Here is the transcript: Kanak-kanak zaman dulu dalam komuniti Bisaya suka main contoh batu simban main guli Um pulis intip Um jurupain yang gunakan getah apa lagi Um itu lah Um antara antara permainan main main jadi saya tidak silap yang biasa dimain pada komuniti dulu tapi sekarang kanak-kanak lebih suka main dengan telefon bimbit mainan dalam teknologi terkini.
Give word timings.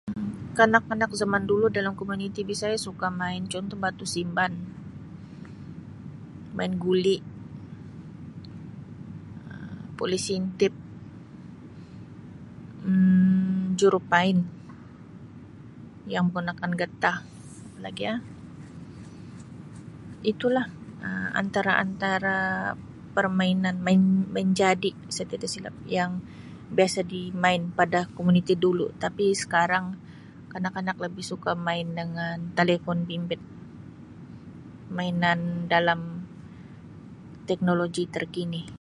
Kanak-kanak 0.59 1.11
zaman 1.21 1.43
dulu 1.51 1.65
dalam 1.77 1.93
komuniti 1.99 2.41
Bisaya 2.51 2.77
suka 2.87 3.07
main 3.21 3.43
contoh 3.53 3.77
batu 3.83 4.05
simban 4.15 4.53
main 6.57 6.73
guli 6.85 7.17
Um 9.51 9.83
pulis 9.97 10.25
intip 10.37 10.73
Um 12.87 13.59
jurupain 13.79 14.37
yang 16.15 16.25
gunakan 16.35 16.71
getah 16.81 17.17
apa 17.67 17.77
lagi 17.85 18.03
Um 18.13 18.19
itu 20.31 20.47
lah 20.57 20.65
Um 21.05 21.27
antara 21.41 21.71
antara 21.83 22.37
permainan 23.15 23.75
main 23.85 24.01
main 24.35 24.49
jadi 24.61 24.91
saya 25.15 25.27
tidak 25.31 25.49
silap 25.53 25.75
yang 25.97 26.11
biasa 26.75 26.99
dimain 27.13 27.63
pada 27.79 27.99
komuniti 28.15 28.53
dulu 28.65 28.87
tapi 29.03 29.25
sekarang 29.41 29.85
kanak-kanak 30.51 30.95
lebih 31.03 31.19
suka 31.31 31.51
main 31.67 31.87
dengan 31.99 32.37
telefon 32.57 32.99
bimbit 33.09 33.41
mainan 34.95 35.39
dalam 35.73 35.99
teknologi 37.49 38.03
terkini. 38.15 38.63